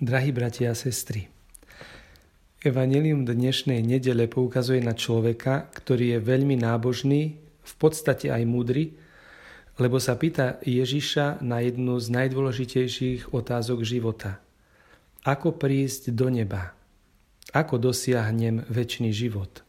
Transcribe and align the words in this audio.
Drahí 0.00 0.32
bratia 0.32 0.72
a 0.72 0.76
sestry, 0.76 1.28
Evangelium 2.64 3.28
dnešnej 3.28 3.84
nedele 3.84 4.32
poukazuje 4.32 4.80
na 4.80 4.96
človeka, 4.96 5.68
ktorý 5.76 6.16
je 6.16 6.18
veľmi 6.24 6.56
nábožný, 6.56 7.36
v 7.60 7.74
podstate 7.76 8.32
aj 8.32 8.48
múdry, 8.48 8.96
lebo 9.76 10.00
sa 10.00 10.16
pýta 10.16 10.56
Ježiša 10.64 11.44
na 11.44 11.60
jednu 11.60 12.00
z 12.00 12.16
najdôležitejších 12.16 13.36
otázok 13.36 13.84
života. 13.84 14.40
Ako 15.28 15.52
prísť 15.52 16.16
do 16.16 16.32
neba? 16.32 16.72
Ako 17.52 17.76
dosiahnem 17.76 18.64
väčší 18.72 19.12
život? 19.12 19.60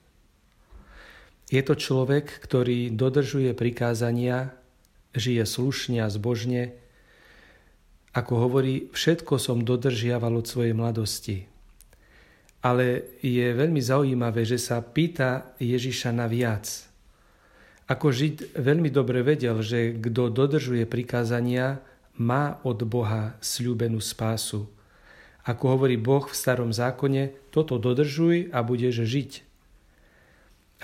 Je 1.51 1.59
to 1.59 1.75
človek, 1.75 2.39
ktorý 2.39 2.87
dodržuje 2.87 3.51
prikázania, 3.51 4.55
žije 5.11 5.43
slušne 5.43 5.99
a 5.99 6.07
zbožne, 6.07 6.79
ako 8.11 8.33
hovorí, 8.47 8.91
všetko 8.91 9.39
som 9.39 9.63
dodržiaval 9.63 10.43
od 10.43 10.45
svojej 10.45 10.75
mladosti. 10.75 11.47
Ale 12.61 13.17
je 13.23 13.47
veľmi 13.55 13.81
zaujímavé, 13.81 14.45
že 14.45 14.59
sa 14.61 14.83
pýta 14.83 15.55
Ježiša 15.57 16.11
na 16.13 16.27
viac. 16.27 16.67
Ako 17.89 18.13
Žid 18.13 18.55
veľmi 18.55 18.93
dobre 18.93 19.25
vedel, 19.25 19.59
že 19.65 19.97
kto 19.97 20.31
dodržuje 20.31 20.85
prikázania, 20.85 21.81
má 22.19 22.59
od 22.67 22.83
Boha 22.85 23.35
sľúbenú 23.41 23.97
spásu. 24.03 24.69
Ako 25.41 25.73
hovorí 25.73 25.97
Boh 25.97 26.21
v 26.21 26.37
starom 26.37 26.69
zákone, 26.69 27.49
toto 27.49 27.81
dodržuj 27.81 28.53
a 28.53 28.61
budeš 28.61 29.07
žiť. 29.09 29.31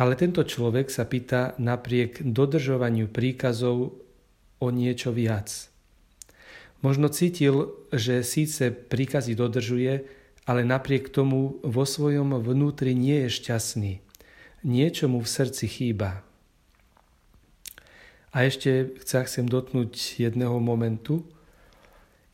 Ale 0.01 0.17
tento 0.17 0.41
človek 0.41 0.89
sa 0.89 1.05
pýta 1.05 1.53
napriek 1.61 2.25
dodržovaniu 2.25 3.05
príkazov 3.09 4.01
o 4.57 4.67
niečo 4.73 5.13
viac. 5.13 5.69
Možno 6.85 7.09
cítil, 7.09 7.73
že 7.89 8.21
síce 8.21 8.69
príkazy 8.69 9.33
dodržuje, 9.33 10.05
ale 10.45 10.61
napriek 10.61 11.09
tomu 11.09 11.57
vo 11.65 11.83
svojom 11.83 12.37
vnútri 12.39 12.93
nie 12.93 13.25
je 13.27 13.29
šťastný. 13.41 13.93
Niečo 14.61 15.09
mu 15.09 15.19
v 15.19 15.27
srdci 15.27 15.65
chýba. 15.65 16.21
A 18.31 18.45
ešte 18.45 18.93
sa 19.01 19.25
chcem 19.25 19.49
dotknúť 19.49 20.21
jedného 20.21 20.61
momentu. 20.61 21.25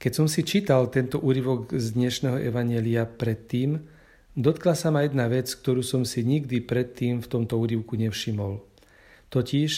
Keď 0.03 0.11
som 0.11 0.27
si 0.27 0.43
čítal 0.43 0.91
tento 0.91 1.23
úryvok 1.23 1.71
z 1.79 1.95
dnešného 1.95 2.43
evanelia 2.43 3.07
predtým, 3.07 3.79
dotkla 4.35 4.75
sa 4.75 4.91
ma 4.91 5.07
jedna 5.07 5.31
vec, 5.31 5.47
ktorú 5.47 5.79
som 5.79 6.03
si 6.03 6.27
nikdy 6.27 6.59
predtým 6.59 7.23
v 7.23 7.31
tomto 7.31 7.55
úryvku 7.55 7.95
nevšimol. 7.95 8.59
Totiž, 9.31 9.71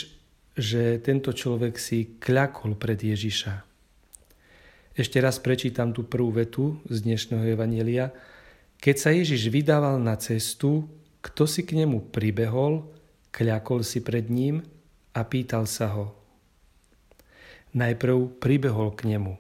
že 0.58 0.98
tento 1.06 1.30
človek 1.30 1.78
si 1.78 2.18
kľakol 2.18 2.74
pred 2.74 2.98
Ježiša. 2.98 3.75
Ešte 4.96 5.20
raz 5.20 5.44
prečítam 5.44 5.92
tú 5.92 6.08
prvú 6.08 6.32
vetu 6.32 6.80
z 6.88 7.04
dnešného 7.04 7.60
Evanielia. 7.60 8.16
Keď 8.80 8.96
sa 8.96 9.12
Ježiš 9.12 9.52
vydával 9.52 10.00
na 10.00 10.16
cestu, 10.16 10.88
kto 11.20 11.44
si 11.44 11.68
k 11.68 11.84
nemu 11.84 12.16
pribehol, 12.16 12.88
kľakol 13.36 13.84
si 13.84 14.00
pred 14.00 14.32
ním 14.32 14.64
a 15.12 15.28
pýtal 15.28 15.68
sa 15.68 15.92
ho. 15.92 16.16
Najprv 17.76 18.40
pribehol 18.40 18.96
k 18.96 19.12
nemu. 19.12 19.36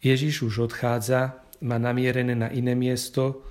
Ježiš 0.00 0.48
už 0.48 0.72
odchádza, 0.72 1.36
má 1.60 1.76
namierené 1.76 2.32
na 2.32 2.48
iné 2.48 2.72
miesto, 2.72 3.44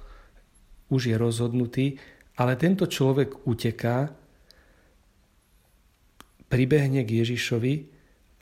už 0.90 1.14
je 1.14 1.16
rozhodnutý, 1.16 2.02
ale 2.42 2.58
tento 2.58 2.90
človek 2.90 3.46
uteká, 3.46 4.10
pribehne 6.50 7.06
k 7.06 7.22
Ježišovi 7.22 7.91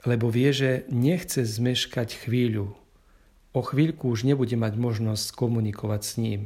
lebo 0.04 0.32
vie, 0.32 0.50
že 0.52 0.70
nechce 0.88 1.44
zmeškať 1.44 2.24
chvíľu. 2.24 2.72
O 3.50 3.60
chvíľku 3.60 4.08
už 4.08 4.24
nebude 4.24 4.54
mať 4.54 4.78
možnosť 4.78 5.34
komunikovať 5.34 6.00
s 6.06 6.12
ním. 6.16 6.42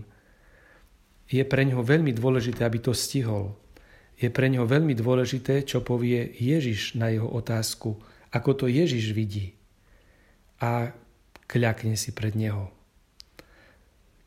Je 1.29 1.45
pre 1.45 1.65
ňo 1.65 1.85
veľmi 1.85 2.13
dôležité, 2.17 2.65
aby 2.65 2.81
to 2.81 2.97
stihol. 2.97 3.57
Je 4.17 4.31
pre 4.31 4.49
ňo 4.49 4.65
veľmi 4.65 4.95
dôležité, 4.97 5.67
čo 5.67 5.83
povie 5.85 6.33
Ježiš 6.39 6.97
na 6.97 7.11
jeho 7.13 7.29
otázku, 7.29 7.99
ako 8.33 8.51
to 8.55 8.67
Ježiš 8.71 9.13
vidí. 9.13 9.55
A 10.63 10.95
kľakne 11.51 11.99
si 11.99 12.15
pred 12.15 12.33
neho. 12.39 12.71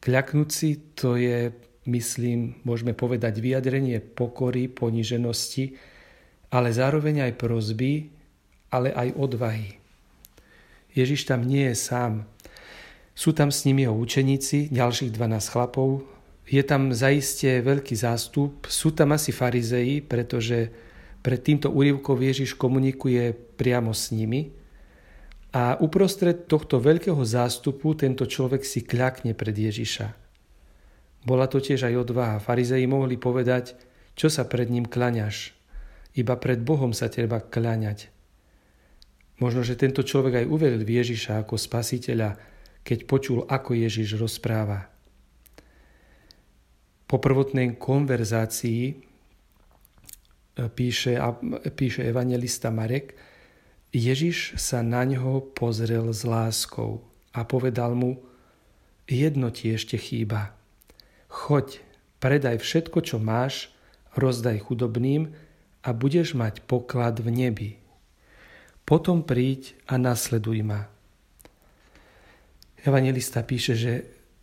Kľaknúť 0.04 0.50
si 0.54 0.70
to 0.94 1.18
je, 1.18 1.52
myslím, 1.90 2.62
môžeme 2.64 2.94
povedať 2.94 3.42
vyjadrenie 3.42 4.00
pokory, 4.00 4.70
poniženosti, 4.70 5.76
ale 6.54 6.70
zároveň 6.72 7.28
aj 7.28 7.34
prozby, 7.36 8.17
ale 8.72 8.92
aj 8.92 9.16
odvahy. 9.16 9.80
Ježiš 10.98 11.30
tam 11.30 11.46
nie 11.46 11.70
je 11.72 11.76
sám. 11.78 12.26
Sú 13.18 13.34
tam 13.34 13.54
s 13.54 13.66
ním 13.66 13.86
jeho 13.86 13.94
učeníci, 13.98 14.70
ďalších 14.74 15.14
12 15.14 15.54
chlapov. 15.54 16.06
Je 16.48 16.64
tam 16.64 16.94
zaiste 16.94 17.50
veľký 17.62 17.94
zástup. 17.94 18.66
Sú 18.70 18.94
tam 18.94 19.14
asi 19.14 19.36
farizeji, 19.36 20.02
pretože 20.02 20.72
pred 21.22 21.42
týmto 21.44 21.70
úrivkom 21.70 22.18
Ježiš 22.18 22.56
komunikuje 22.56 23.34
priamo 23.34 23.92
s 23.92 24.16
nimi. 24.16 24.54
A 25.52 25.76
uprostred 25.82 26.46
tohto 26.46 26.78
veľkého 26.78 27.20
zástupu 27.26 27.98
tento 27.98 28.30
človek 28.30 28.62
si 28.62 28.86
kľakne 28.86 29.34
pred 29.34 29.54
Ježiša. 29.54 30.08
Bola 31.26 31.50
to 31.52 31.60
tiež 31.60 31.90
aj 31.90 32.08
odvaha. 32.08 32.38
Farizeji 32.40 32.88
mohli 32.88 33.20
povedať, 33.20 33.76
čo 34.16 34.32
sa 34.32 34.48
pred 34.48 34.72
ním 34.72 34.88
klaňaš. 34.88 35.52
Iba 36.16 36.40
pred 36.40 36.64
Bohom 36.64 36.96
sa 36.96 37.12
treba 37.12 37.44
kľaňať. 37.44 38.17
Možno, 39.38 39.62
že 39.62 39.78
tento 39.78 40.02
človek 40.02 40.42
aj 40.44 40.50
uveril 40.50 40.82
v 40.82 40.98
Ježiša 40.98 41.46
ako 41.46 41.62
spasiteľa, 41.62 42.42
keď 42.82 43.00
počul, 43.06 43.46
ako 43.46 43.78
Ježiš 43.78 44.18
rozpráva. 44.18 44.90
Po 47.06 47.22
prvotnej 47.22 47.78
konverzácii 47.78 48.84
e, 48.90 48.94
píše, 50.74 51.22
píše 51.78 52.02
evangelista 52.10 52.74
Marek, 52.74 53.14
Ježiš 53.94 54.58
sa 54.58 54.82
na 54.82 55.06
ňo 55.06 55.54
pozrel 55.54 56.10
s 56.12 56.26
láskou 56.26 57.06
a 57.32 57.46
povedal 57.46 57.94
mu, 57.94 58.20
jedno 59.06 59.54
ti 59.54 59.70
ešte 59.72 60.02
chýba. 60.02 60.58
Choď, 61.30 61.86
predaj 62.18 62.60
všetko, 62.60 63.06
čo 63.06 63.22
máš, 63.22 63.70
rozdaj 64.18 64.66
chudobným 64.66 65.32
a 65.86 65.90
budeš 65.94 66.34
mať 66.34 66.66
poklad 66.66 67.22
v 67.22 67.30
nebi 67.32 67.72
potom 68.88 69.20
príď 69.20 69.76
a 69.84 70.00
nasleduj 70.00 70.64
ma. 70.64 70.88
Evangelista 72.88 73.44
píše, 73.44 73.76
že 73.76 73.94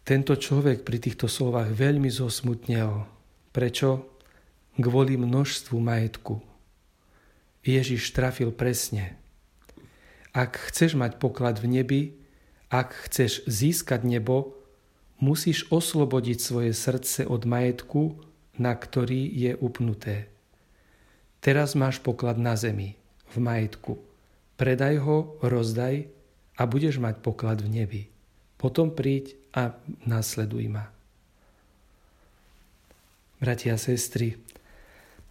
tento 0.04 0.36
človek 0.36 0.84
pri 0.84 1.00
týchto 1.00 1.32
slovách 1.32 1.72
veľmi 1.72 2.12
zosmutnel. 2.12 3.08
Prečo? 3.56 4.04
Kvôli 4.76 5.16
množstvu 5.16 5.80
majetku. 5.80 6.44
Ježiš 7.64 8.12
trafil 8.12 8.52
presne. 8.52 9.16
Ak 10.36 10.60
chceš 10.68 10.92
mať 10.92 11.16
poklad 11.16 11.56
v 11.56 11.80
nebi, 11.80 12.02
ak 12.68 13.08
chceš 13.08 13.48
získať 13.48 14.04
nebo, 14.04 14.60
musíš 15.24 15.64
oslobodiť 15.72 16.36
svoje 16.36 16.76
srdce 16.76 17.24
od 17.24 17.48
majetku, 17.48 18.20
na 18.60 18.76
ktorý 18.76 19.24
je 19.24 19.56
upnuté. 19.56 20.28
Teraz 21.40 21.72
máš 21.72 21.96
poklad 22.04 22.36
na 22.36 22.60
zemi, 22.60 23.00
v 23.32 23.36
majetku 23.40 24.13
predaj 24.56 25.02
ho, 25.02 25.38
rozdaj 25.42 26.06
a 26.54 26.62
budeš 26.64 27.02
mať 27.02 27.20
poklad 27.20 27.62
v 27.62 27.68
nebi. 27.82 28.02
Potom 28.58 28.94
príď 28.94 29.34
a 29.54 29.74
následuj 30.06 30.70
ma. 30.70 30.90
Bratia 33.42 33.76
a 33.76 33.78
sestry, 33.78 34.40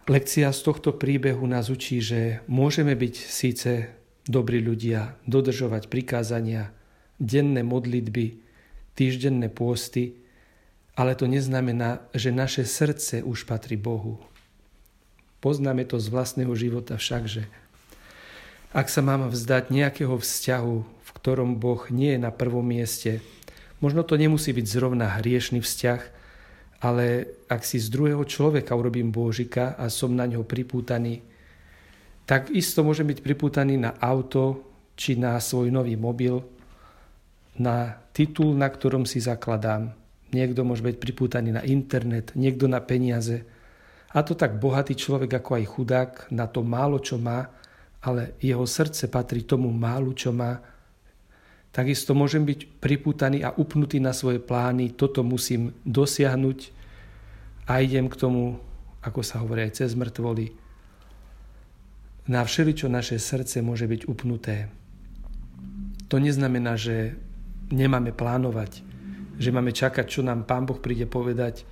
lekcia 0.06 0.52
z 0.52 0.60
tohto 0.62 0.94
príbehu 0.94 1.42
nás 1.48 1.72
učí, 1.72 1.98
že 1.98 2.44
môžeme 2.46 2.94
byť 2.94 3.14
síce 3.16 3.90
dobrí 4.24 4.60
ľudia, 4.60 5.16
dodržovať 5.26 5.88
prikázania, 5.90 6.72
denné 7.18 7.66
modlitby, 7.66 8.38
týždenné 8.94 9.50
pôsty, 9.50 10.16
ale 10.94 11.18
to 11.18 11.26
neznamená, 11.26 12.06
že 12.14 12.30
naše 12.30 12.62
srdce 12.62 13.26
už 13.26 13.50
patrí 13.50 13.74
Bohu. 13.74 14.22
Poznáme 15.42 15.84
to 15.84 15.98
z 16.00 16.08
vlastného 16.08 16.54
života 16.56 16.96
však, 16.96 17.22
že 17.28 17.42
ak 18.74 18.90
sa 18.90 19.06
mám 19.06 19.30
vzdať 19.30 19.70
nejakého 19.70 20.18
vzťahu, 20.18 20.76
v 20.82 21.10
ktorom 21.22 21.62
Boh 21.62 21.86
nie 21.94 22.18
je 22.18 22.20
na 22.20 22.34
prvom 22.34 22.66
mieste, 22.66 23.22
možno 23.78 24.02
to 24.02 24.18
nemusí 24.18 24.50
byť 24.50 24.66
zrovna 24.66 25.22
hriešný 25.22 25.62
vzťah, 25.62 26.00
ale 26.82 27.30
ak 27.46 27.62
si 27.62 27.78
z 27.78 27.86
druhého 27.88 28.26
človeka 28.26 28.74
urobím 28.74 29.14
Božika 29.14 29.78
a 29.78 29.86
som 29.86 30.10
na 30.10 30.26
ňo 30.26 30.42
pripútaný, 30.42 31.22
tak 32.26 32.50
isto 32.50 32.82
môžem 32.82 33.06
byť 33.06 33.22
pripútaný 33.22 33.78
na 33.78 33.94
auto 34.02 34.74
či 34.98 35.14
na 35.14 35.38
svoj 35.38 35.70
nový 35.70 35.94
mobil, 35.94 36.42
na 37.54 37.94
titul, 38.10 38.58
na 38.58 38.66
ktorom 38.66 39.06
si 39.06 39.22
zakladám. 39.22 39.94
Niekto 40.34 40.66
môže 40.66 40.82
byť 40.82 40.98
pripútaný 40.98 41.54
na 41.54 41.62
internet, 41.62 42.34
niekto 42.34 42.66
na 42.66 42.82
peniaze. 42.82 43.46
A 44.10 44.26
to 44.26 44.34
tak 44.34 44.58
bohatý 44.58 44.98
človek 44.98 45.30
ako 45.30 45.50
aj 45.62 45.64
chudák 45.70 46.10
na 46.34 46.50
to 46.50 46.66
málo, 46.66 46.98
čo 46.98 47.22
má, 47.22 47.46
ale 48.04 48.36
jeho 48.38 48.68
srdce 48.68 49.08
patrí 49.08 49.48
tomu 49.48 49.72
málu, 49.72 50.12
čo 50.12 50.30
má, 50.30 50.60
Takisto 51.74 52.14
môžem 52.14 52.46
byť 52.46 52.78
pripútaný 52.78 53.42
a 53.42 53.50
upnutý 53.50 53.98
na 53.98 54.14
svoje 54.14 54.38
plány, 54.38 54.94
toto 54.94 55.26
musím 55.26 55.74
dosiahnuť 55.82 56.70
a 57.66 57.82
idem 57.82 58.06
k 58.06 58.14
tomu, 58.14 58.62
ako 59.02 59.26
sa 59.26 59.42
hovorí 59.42 59.66
aj 59.66 59.82
cez 59.82 59.98
mŕtvoly. 59.98 60.54
Na 62.30 62.46
všeličo 62.46 62.86
naše 62.86 63.18
srdce 63.18 63.58
môže 63.58 63.90
byť 63.90 64.06
upnuté. 64.06 64.70
To 66.14 66.22
neznamená, 66.22 66.78
že 66.78 67.18
nemáme 67.74 68.14
plánovať, 68.14 68.86
že 69.42 69.50
máme 69.50 69.74
čakať, 69.74 70.06
čo 70.06 70.22
nám 70.22 70.46
Pán 70.46 70.70
Boh 70.70 70.78
príde 70.78 71.10
povedať. 71.10 71.66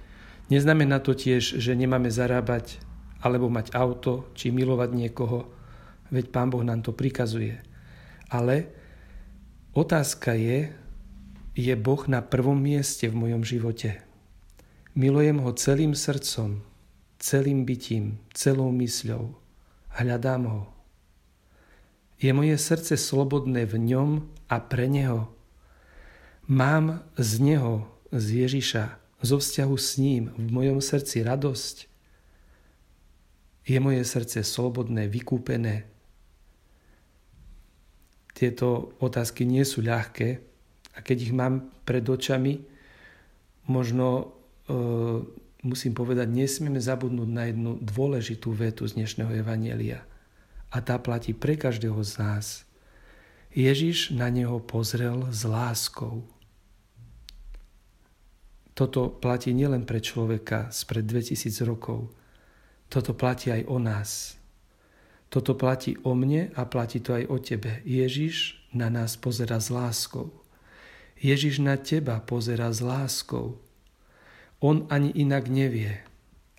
Neznamená 0.50 0.98
to 0.98 1.14
tiež, 1.14 1.62
že 1.62 1.78
nemáme 1.78 2.10
zarábať 2.10 2.82
alebo 3.22 3.46
mať 3.46 3.70
auto, 3.70 4.26
či 4.34 4.50
milovať 4.50 4.90
niekoho, 4.98 5.46
veď 6.12 6.28
Pán 6.28 6.52
Boh 6.52 6.62
nám 6.62 6.84
to 6.84 6.92
prikazuje. 6.92 7.58
Ale 8.28 8.68
Otázka 9.72 10.36
je, 10.36 10.68
je 11.56 11.74
Boh 11.80 12.04
na 12.04 12.20
prvom 12.20 12.60
mieste 12.60 13.08
v 13.08 13.16
mojom 13.16 13.40
živote. 13.40 14.04
Milujem 14.92 15.40
ho 15.40 15.48
celým 15.56 15.96
srdcom, 15.96 16.60
celým 17.16 17.64
bytím, 17.64 18.20
celou 18.36 18.68
mysľou. 18.68 19.32
Hľadám 19.96 20.44
ho. 20.44 20.62
Je 22.20 22.36
moje 22.36 22.52
srdce 22.60 23.00
slobodné 23.00 23.64
v 23.64 23.80
ňom 23.80 24.28
a 24.52 24.60
pre 24.60 24.92
neho. 24.92 25.32
Mám 26.44 27.08
z 27.16 27.40
neho, 27.40 27.88
z 28.12 28.44
Ježiša, 28.44 29.00
zo 29.24 29.40
vzťahu 29.40 29.76
s 29.80 29.96
ním 29.96 30.36
v 30.36 30.52
mojom 30.52 30.84
srdci 30.84 31.24
radosť. 31.24 31.88
Je 33.64 33.80
moje 33.80 34.04
srdce 34.04 34.44
slobodné, 34.44 35.08
vykúpené, 35.08 35.88
tieto 38.32 38.96
otázky 38.98 39.44
nie 39.44 39.62
sú 39.62 39.84
ľahké 39.84 40.40
a 40.92 40.98
keď 41.00 41.16
ich 41.30 41.32
mám 41.32 41.72
pred 41.84 42.04
očami, 42.04 42.60
možno 43.68 44.32
e, 44.68 44.74
musím 45.62 45.92
povedať, 45.94 46.28
nesmieme 46.28 46.82
zabudnúť 46.82 47.30
na 47.30 47.48
jednu 47.48 47.78
dôležitú 47.78 48.52
vetu 48.52 48.84
z 48.84 48.98
dnešného 48.98 49.32
Evanielia. 49.32 50.04
A 50.72 50.80
tá 50.80 50.96
platí 50.98 51.36
pre 51.36 51.54
každého 51.54 52.00
z 52.02 52.12
nás. 52.18 52.46
Ježiš 53.52 54.16
na 54.16 54.32
neho 54.32 54.56
pozrel 54.64 55.28
s 55.28 55.44
láskou. 55.44 56.24
Toto 58.72 59.12
platí 59.12 59.52
nielen 59.52 59.84
pre 59.84 60.00
človeka 60.00 60.72
spred 60.72 61.04
2000 61.04 61.68
rokov. 61.68 62.08
Toto 62.88 63.12
platí 63.12 63.52
aj 63.52 63.68
o 63.68 63.76
nás. 63.76 64.40
Toto 65.32 65.56
platí 65.56 65.96
o 66.04 66.12
mne 66.12 66.52
a 66.52 66.68
platí 66.68 67.00
to 67.00 67.16
aj 67.16 67.24
o 67.32 67.40
tebe. 67.40 67.80
Ježiš 67.88 68.68
na 68.76 68.92
nás 68.92 69.16
pozera 69.16 69.56
s 69.56 69.72
láskou. 69.72 70.28
Ježiš 71.16 71.64
na 71.64 71.80
teba 71.80 72.20
pozera 72.20 72.68
s 72.68 72.84
láskou. 72.84 73.56
On 74.60 74.84
ani 74.92 75.08
inak 75.16 75.48
nevie, 75.48 76.04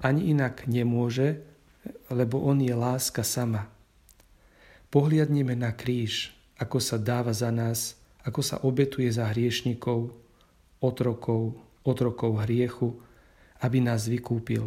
ani 0.01 0.33
inak 0.33 0.65
nemôže, 0.65 1.45
lebo 2.09 2.41
on 2.41 2.65
je 2.65 2.73
láska 2.73 3.21
sama. 3.21 3.69
Pohliadnime 4.89 5.53
na 5.53 5.69
kríž, 5.69 6.33
ako 6.57 6.81
sa 6.81 6.97
dáva 6.97 7.29
za 7.29 7.53
nás, 7.53 7.93
ako 8.25 8.41
sa 8.41 8.57
obetuje 8.65 9.13
za 9.13 9.29
hriešnikov, 9.29 10.17
otrokov, 10.81 11.61
otrokov 11.85 12.41
hriechu, 12.41 12.97
aby 13.61 13.85
nás 13.85 14.09
vykúpil. 14.09 14.65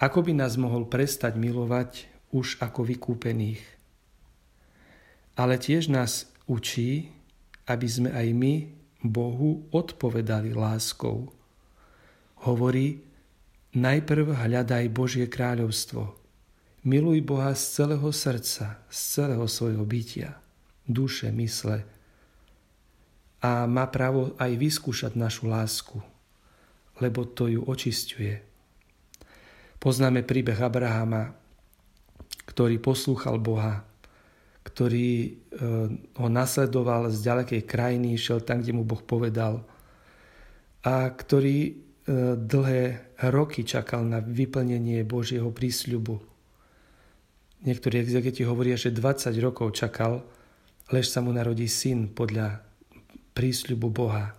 Ako 0.00 0.24
by 0.24 0.32
nás 0.32 0.56
mohol 0.56 0.88
prestať 0.88 1.36
milovať, 1.36 2.15
už 2.36 2.60
ako 2.60 2.84
vykúpených. 2.84 3.64
Ale 5.40 5.56
tiež 5.56 5.88
nás 5.88 6.28
učí, 6.44 7.08
aby 7.64 7.88
sme 7.88 8.12
aj 8.12 8.28
my 8.36 8.52
Bohu 9.00 9.64
odpovedali 9.72 10.52
láskou. 10.52 11.32
Hovorí, 12.44 13.00
najprv 13.72 14.36
hľadaj 14.36 14.84
Božie 14.92 15.26
kráľovstvo. 15.26 16.12
Miluj 16.86 17.24
Boha 17.24 17.56
z 17.56 17.82
celého 17.82 18.08
srdca, 18.14 18.84
z 18.86 18.98
celého 19.18 19.46
svojho 19.50 19.82
bytia, 19.82 20.38
duše, 20.86 21.34
mysle. 21.34 21.82
A 23.42 23.66
má 23.66 23.90
právo 23.90 24.38
aj 24.38 24.54
vyskúšať 24.54 25.18
našu 25.18 25.50
lásku, 25.50 25.98
lebo 27.02 27.26
to 27.26 27.50
ju 27.50 27.66
očisťuje. 27.66 28.34
Poznáme 29.82 30.22
príbeh 30.22 30.56
Abrahama, 30.62 31.34
ktorý 32.46 32.78
poslúchal 32.78 33.42
Boha, 33.42 33.82
ktorý 34.66 35.10
e, 35.22 35.30
ho 36.18 36.28
nasledoval 36.30 37.10
z 37.10 37.22
ďalekej 37.22 37.62
krajiny, 37.66 38.18
išiel 38.18 38.42
tam, 38.42 38.62
kde 38.62 38.74
mu 38.74 38.82
Boh 38.86 39.02
povedal 39.02 39.62
a 40.86 41.10
ktorý 41.10 41.58
e, 41.66 41.72
dlhé 42.34 43.14
roky 43.30 43.66
čakal 43.66 44.06
na 44.06 44.22
vyplnenie 44.22 45.02
Božieho 45.02 45.50
prísľubu. 45.50 46.18
Niektorí 47.66 47.98
exegeti 47.98 48.46
hovoria, 48.46 48.78
že 48.78 48.94
20 48.94 49.34
rokov 49.42 49.74
čakal, 49.74 50.22
lež 50.94 51.10
sa 51.10 51.18
mu 51.18 51.34
narodí 51.34 51.66
syn 51.66 52.10
podľa 52.14 52.62
prísľubu 53.34 53.90
Boha. 53.90 54.34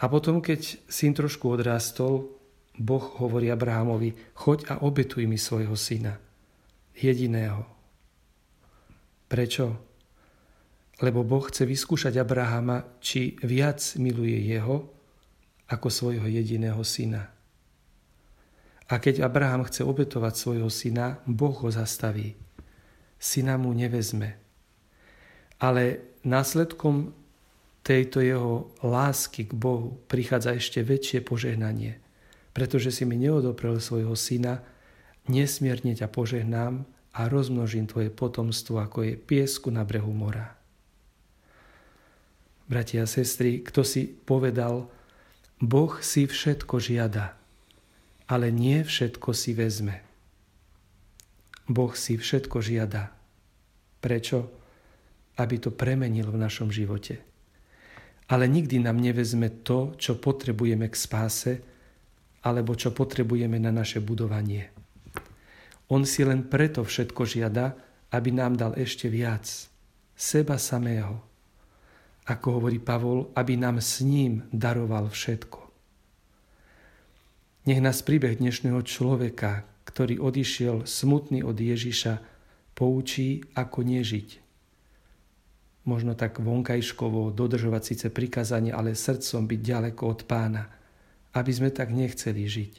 A 0.00 0.04
potom, 0.08 0.40
keď 0.40 0.80
syn 0.88 1.12
trošku 1.12 1.48
odrástol, 1.48 2.28
Boh 2.76 3.04
hovorí 3.20 3.52
Abrahamovi, 3.52 4.16
choď 4.32 4.72
a 4.72 4.74
obetuj 4.80 5.28
mi 5.28 5.36
svojho 5.36 5.76
syna 5.76 6.29
jediného. 7.04 7.64
Prečo? 9.30 9.78
Lebo 11.00 11.24
Boh 11.24 11.44
chce 11.48 11.64
vyskúšať 11.64 12.20
Abrahama, 12.20 13.00
či 13.00 13.40
viac 13.40 13.80
miluje 13.96 14.36
jeho 14.36 14.90
ako 15.70 15.88
svojho 15.88 16.26
jediného 16.28 16.82
syna. 16.84 17.30
A 18.90 18.98
keď 18.98 19.22
Abraham 19.22 19.62
chce 19.64 19.86
obetovať 19.86 20.34
svojho 20.34 20.66
syna, 20.66 21.22
Boh 21.24 21.54
ho 21.54 21.70
zastaví. 21.70 22.34
Syna 23.22 23.54
mu 23.54 23.70
nevezme. 23.70 24.34
Ale 25.62 26.02
následkom 26.26 27.14
tejto 27.86 28.18
jeho 28.20 28.74
lásky 28.82 29.46
k 29.46 29.52
Bohu 29.54 29.96
prichádza 30.10 30.58
ešte 30.58 30.82
väčšie 30.82 31.22
požehnanie, 31.22 32.02
pretože 32.50 32.90
si 32.90 33.06
mi 33.06 33.14
neodoprel 33.14 33.78
svojho 33.78 34.18
syna, 34.18 34.60
nesmierne 35.26 35.92
ťa 35.92 36.08
požehnám 36.08 36.86
a 37.12 37.26
rozmnožím 37.26 37.90
tvoje 37.90 38.08
potomstvo, 38.08 38.78
ako 38.78 39.02
je 39.02 39.12
piesku 39.18 39.68
na 39.74 39.82
brehu 39.82 40.14
mora. 40.14 40.54
Bratia 42.70 43.02
a 43.02 43.10
sestry, 43.10 43.66
kto 43.66 43.82
si 43.82 44.06
povedal, 44.06 44.86
Boh 45.58 45.98
si 46.00 46.30
všetko 46.30 46.78
žiada, 46.78 47.34
ale 48.30 48.54
nie 48.54 48.86
všetko 48.86 49.34
si 49.34 49.52
vezme. 49.58 50.06
Boh 51.66 51.90
si 51.98 52.14
všetko 52.14 52.62
žiada. 52.62 53.10
Prečo? 53.98 54.38
Aby 55.36 55.56
to 55.58 55.74
premenil 55.74 56.30
v 56.30 56.38
našom 56.38 56.70
živote. 56.70 57.18
Ale 58.30 58.46
nikdy 58.46 58.78
nám 58.78 59.02
nevezme 59.02 59.50
to, 59.66 59.98
čo 59.98 60.22
potrebujeme 60.22 60.86
k 60.86 60.94
spáse, 60.94 61.52
alebo 62.46 62.78
čo 62.78 62.94
potrebujeme 62.94 63.58
na 63.58 63.74
naše 63.74 63.98
budovanie. 63.98 64.79
On 65.90 66.06
si 66.06 66.22
len 66.22 66.46
preto 66.46 66.86
všetko 66.86 67.26
žiada, 67.26 67.74
aby 68.14 68.30
nám 68.30 68.54
dal 68.54 68.78
ešte 68.78 69.10
viac. 69.10 69.46
Seba 70.14 70.54
samého. 70.54 71.18
Ako 72.30 72.62
hovorí 72.62 72.78
Pavol, 72.78 73.34
aby 73.34 73.58
nám 73.58 73.82
s 73.82 73.98
ním 74.06 74.46
daroval 74.54 75.10
všetko. 75.10 75.58
Nech 77.66 77.82
nás 77.82 78.06
príbeh 78.06 78.38
dnešného 78.38 78.78
človeka, 78.86 79.66
ktorý 79.82 80.22
odišiel 80.22 80.86
smutný 80.86 81.42
od 81.42 81.58
Ježiša, 81.58 82.22
poučí, 82.78 83.42
ako 83.58 83.82
nežiť. 83.82 84.28
Možno 85.90 86.14
tak 86.14 86.38
vonkajškovo 86.38 87.34
dodržovať 87.34 87.82
síce 87.82 88.06
prikazanie, 88.14 88.70
ale 88.70 88.94
srdcom 88.94 89.44
byť 89.50 89.60
ďaleko 89.60 90.02
od 90.06 90.20
pána, 90.24 90.70
aby 91.34 91.50
sme 91.50 91.74
tak 91.74 91.90
nechceli 91.90 92.46
žiť. 92.46 92.72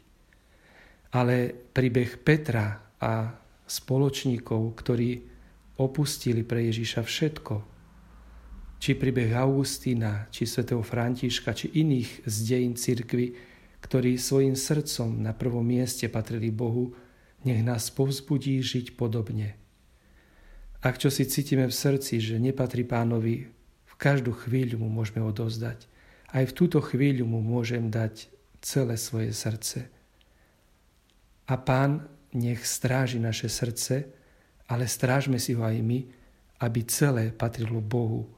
Ale 1.12 1.51
príbeh 1.51 2.24
Petra 2.24 2.91
a 3.01 3.34
spoločníkov, 3.65 4.77
ktorí 4.77 5.25
opustili 5.81 6.46
pre 6.46 6.70
Ježiša 6.70 7.01
všetko. 7.01 7.55
Či 8.81 8.98
príbeh 8.98 9.34
Augustína, 9.38 10.29
či 10.29 10.46
svätého 10.46 10.81
Františka, 10.86 11.53
či 11.53 11.70
iných 11.81 12.25
z 12.25 12.36
dejín 12.46 12.74
cirkvy, 12.77 13.34
ktorí 13.81 14.17
svojim 14.17 14.53
srdcom 14.53 15.22
na 15.22 15.34
prvom 15.34 15.65
mieste 15.65 16.05
patrili 16.10 16.53
Bohu, 16.53 16.93
nech 17.41 17.65
nás 17.65 17.89
povzbudí 17.89 18.62
žiť 18.62 18.93
podobne. 18.93 19.58
Ak 20.81 20.98
čo 20.98 21.13
si 21.13 21.25
cítime 21.29 21.70
v 21.70 21.74
srdci, 21.74 22.22
že 22.22 22.41
nepatrí 22.41 22.86
pánovi, 22.86 23.50
v 23.86 23.93
každú 23.98 24.34
chvíľu 24.34 24.81
mu 24.81 24.89
môžeme 24.89 25.22
odozdať. 25.22 25.86
Aj 26.34 26.41
v 26.41 26.55
túto 26.58 26.81
chvíľu 26.81 27.29
mu 27.29 27.41
môžem 27.41 27.93
dať 27.93 28.34
celé 28.65 28.98
svoje 28.98 29.29
srdce. 29.34 29.89
A 31.46 31.53
pán 31.58 32.10
nech 32.34 32.64
stráži 32.64 33.20
naše 33.20 33.52
srdce, 33.52 34.08
ale 34.72 34.88
strážme 34.88 35.36
si 35.36 35.52
ho 35.52 35.64
aj 35.68 35.84
my, 35.84 36.00
aby 36.64 36.80
celé 36.88 37.36
patrilo 37.36 37.84
Bohu, 37.84 38.30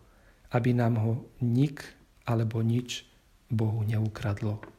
aby 0.49 0.73
nám 0.73 0.97
ho 0.97 1.13
nik 1.43 1.83
alebo 2.25 2.63
nič 2.65 3.05
Bohu 3.53 3.85
neukradlo. 3.85 4.72